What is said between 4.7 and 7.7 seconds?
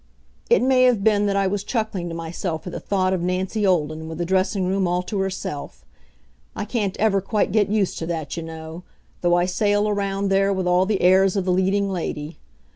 all to herself. I can't ever quite get